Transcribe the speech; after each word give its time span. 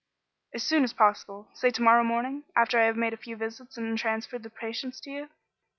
"As 0.51 0.63
soon 0.63 0.83
as 0.83 0.93
possible. 0.93 1.51
Say 1.53 1.69
to 1.69 1.81
morrow 1.83 2.03
morning, 2.03 2.43
after 2.55 2.79
I 2.79 2.85
have 2.85 2.97
made 2.97 3.13
a 3.13 3.17
few 3.17 3.35
visits 3.37 3.77
and 3.77 3.95
transferred 3.99 4.41
the 4.41 4.49
patients 4.49 4.99
to 5.01 5.11
you." 5.11 5.29